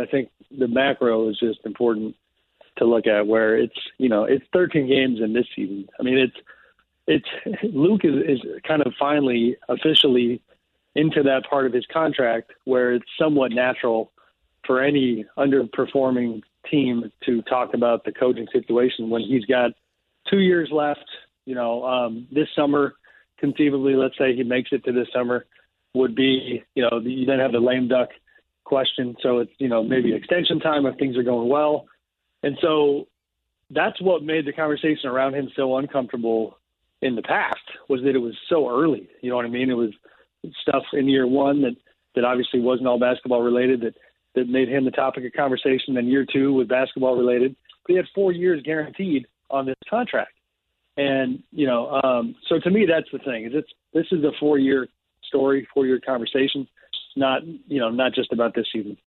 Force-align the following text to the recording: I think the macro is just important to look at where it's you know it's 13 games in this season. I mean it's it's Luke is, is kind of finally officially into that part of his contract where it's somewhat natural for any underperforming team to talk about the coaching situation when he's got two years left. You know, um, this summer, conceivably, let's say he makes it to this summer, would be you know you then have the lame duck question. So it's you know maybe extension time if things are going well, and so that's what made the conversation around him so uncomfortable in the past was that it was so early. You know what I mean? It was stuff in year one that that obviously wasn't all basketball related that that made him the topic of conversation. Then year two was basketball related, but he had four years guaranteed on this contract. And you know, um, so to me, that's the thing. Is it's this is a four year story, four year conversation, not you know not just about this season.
I 0.00 0.06
think 0.06 0.30
the 0.56 0.68
macro 0.68 1.28
is 1.28 1.38
just 1.38 1.60
important 1.64 2.16
to 2.78 2.84
look 2.84 3.06
at 3.06 3.26
where 3.26 3.56
it's 3.56 3.78
you 3.98 4.08
know 4.08 4.24
it's 4.24 4.44
13 4.52 4.88
games 4.88 5.20
in 5.20 5.32
this 5.32 5.46
season. 5.54 5.88
I 5.98 6.02
mean 6.02 6.18
it's 6.18 6.36
it's 7.06 7.74
Luke 7.74 8.02
is, 8.04 8.14
is 8.26 8.40
kind 8.66 8.82
of 8.82 8.92
finally 8.98 9.56
officially 9.68 10.40
into 10.94 11.22
that 11.22 11.48
part 11.48 11.66
of 11.66 11.72
his 11.72 11.86
contract 11.92 12.52
where 12.64 12.92
it's 12.92 13.06
somewhat 13.18 13.52
natural 13.52 14.12
for 14.66 14.82
any 14.82 15.24
underperforming 15.38 16.42
team 16.70 17.10
to 17.24 17.42
talk 17.42 17.74
about 17.74 18.04
the 18.04 18.12
coaching 18.12 18.46
situation 18.52 19.10
when 19.10 19.22
he's 19.22 19.44
got 19.44 19.72
two 20.28 20.40
years 20.40 20.68
left. 20.72 21.04
You 21.46 21.54
know, 21.54 21.84
um, 21.84 22.26
this 22.30 22.48
summer, 22.54 22.94
conceivably, 23.38 23.94
let's 23.94 24.16
say 24.18 24.36
he 24.36 24.42
makes 24.42 24.70
it 24.72 24.84
to 24.84 24.92
this 24.92 25.08
summer, 25.12 25.46
would 25.94 26.14
be 26.14 26.62
you 26.74 26.82
know 26.82 27.00
you 27.00 27.26
then 27.26 27.40
have 27.40 27.52
the 27.52 27.58
lame 27.58 27.88
duck 27.88 28.10
question. 28.70 29.16
So 29.20 29.40
it's 29.40 29.52
you 29.58 29.68
know 29.68 29.82
maybe 29.82 30.14
extension 30.14 30.60
time 30.60 30.86
if 30.86 30.96
things 30.96 31.16
are 31.16 31.24
going 31.24 31.48
well, 31.48 31.86
and 32.42 32.56
so 32.62 33.08
that's 33.70 34.00
what 34.00 34.22
made 34.22 34.46
the 34.46 34.52
conversation 34.52 35.10
around 35.10 35.34
him 35.34 35.50
so 35.56 35.76
uncomfortable 35.76 36.56
in 37.02 37.16
the 37.16 37.22
past 37.22 37.56
was 37.88 38.00
that 38.02 38.14
it 38.14 38.18
was 38.18 38.34
so 38.48 38.70
early. 38.70 39.08
You 39.20 39.30
know 39.30 39.36
what 39.36 39.44
I 39.44 39.48
mean? 39.48 39.70
It 39.70 39.74
was 39.74 39.90
stuff 40.62 40.84
in 40.92 41.08
year 41.08 41.26
one 41.26 41.62
that 41.62 41.76
that 42.14 42.24
obviously 42.24 42.60
wasn't 42.60 42.88
all 42.88 42.98
basketball 42.98 43.42
related 43.42 43.80
that 43.82 43.94
that 44.36 44.48
made 44.48 44.68
him 44.68 44.84
the 44.84 44.90
topic 44.92 45.24
of 45.24 45.32
conversation. 45.32 45.94
Then 45.94 46.06
year 46.06 46.24
two 46.32 46.52
was 46.52 46.68
basketball 46.68 47.16
related, 47.16 47.56
but 47.82 47.90
he 47.90 47.96
had 47.96 48.06
four 48.14 48.30
years 48.32 48.62
guaranteed 48.62 49.26
on 49.50 49.66
this 49.66 49.76
contract. 49.88 50.32
And 50.96 51.42
you 51.50 51.66
know, 51.66 52.00
um, 52.04 52.36
so 52.48 52.60
to 52.60 52.70
me, 52.70 52.86
that's 52.86 53.10
the 53.12 53.18
thing. 53.18 53.46
Is 53.46 53.52
it's 53.54 53.72
this 53.92 54.06
is 54.12 54.22
a 54.22 54.32
four 54.38 54.58
year 54.58 54.86
story, 55.24 55.66
four 55.74 55.86
year 55.86 56.00
conversation, 56.00 56.68
not 57.16 57.46
you 57.46 57.80
know 57.80 57.90
not 57.90 58.14
just 58.14 58.32
about 58.32 58.54
this 58.54 58.66
season. 58.72 58.96